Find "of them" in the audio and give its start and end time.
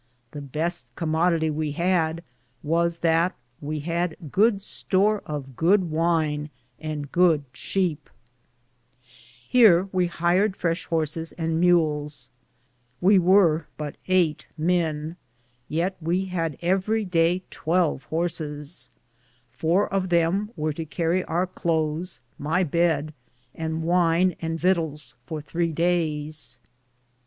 19.93-20.49